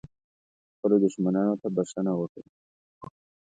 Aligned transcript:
خپلو 0.75 0.95
دښمنانو 1.05 1.53
ته 1.61 1.67
بښنه 1.75 2.13
وکړه. 2.17 2.45